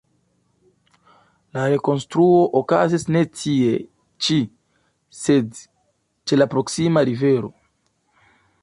[1.57, 3.77] La rekonstruo okazis ne tie
[4.29, 4.39] ĉi,
[5.21, 7.55] sed ĉe la proksima rivero.